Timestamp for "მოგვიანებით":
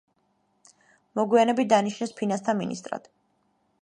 1.19-1.69